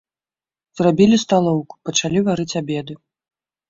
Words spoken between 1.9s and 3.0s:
пачалі варыць абеды.